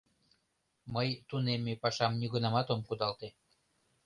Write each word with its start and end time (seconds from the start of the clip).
Мый 0.93 1.09
тунемме 1.27 1.73
пашам 1.83 2.13
нигунамат 2.19 2.67
ом 2.73 2.81
кудалте. 2.87 3.27